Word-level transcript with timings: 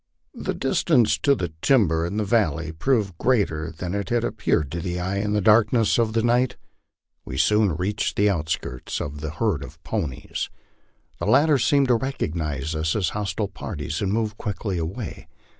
The 0.33 0.55
distance 0.55 1.15
to 1.19 1.35
the 1.35 1.53
timber 1.61 2.07
in 2.07 2.17
the 2.17 2.23
val 2.25 2.55
ley 2.55 2.71
proved 2.71 3.15
greater 3.19 3.69
than 3.69 3.93
it 3.93 4.09
had 4.09 4.23
appeared 4.23 4.71
to 4.71 4.81
the 4.81 4.99
eye 4.99 5.17
in 5.17 5.33
the 5.33 5.41
darkness 5.41 5.99
of 5.99 6.13
the 6.13 6.23
night. 6.23 6.55
We 7.23 7.37
soon 7.37 7.75
reached 7.75 8.15
the 8.15 8.27
outskirts 8.27 8.99
of 8.99 9.21
the 9.21 9.29
herd 9.29 9.63
of 9.63 9.77
ponies. 9.83 10.49
The 11.19 11.27
latter 11.27 11.59
seemed 11.59 11.89
to 11.89 11.95
recognize 11.97 12.73
us 12.73 12.95
as 12.95 13.09
hostile 13.09 13.47
parties 13.49 14.01
and 14.01 14.11
moved 14.11 14.37
quickly 14.39 14.79
away. 14.79 15.27